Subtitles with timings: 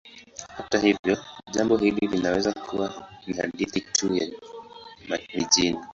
[0.57, 1.17] Hata hivyo,
[1.51, 4.27] jambo hili linaweza kuwa ni hadithi tu ya
[5.35, 5.79] mijini.